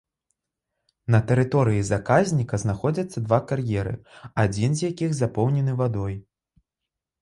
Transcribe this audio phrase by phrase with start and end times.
[1.15, 3.95] На тэрыторыі заказніка знаходзяцца два кар'еры,
[4.49, 6.23] адзін з якіх запоўнены вадой.